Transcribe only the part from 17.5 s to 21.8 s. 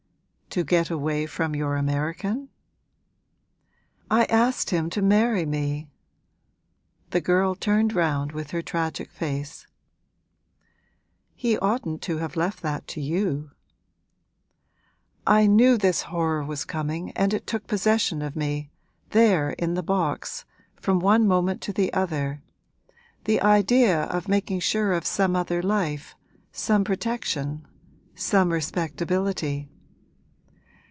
possession of me, there in the box, from one moment to